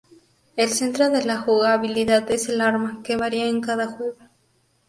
[0.55, 4.17] El centro de la jugabilidad es el arma, que varía en cada juego.